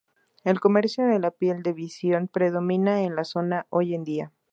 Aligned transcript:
El 0.43 0.59
comercio 0.59 1.05
de 1.05 1.19
la 1.19 1.29
piel 1.29 1.61
de 1.61 1.73
visón 1.73 2.27
predomina 2.27 3.03
en 3.03 3.15
la 3.15 3.23
zona 3.23 3.67
hoy 3.69 3.93
en 3.93 4.03
día. 4.03 4.31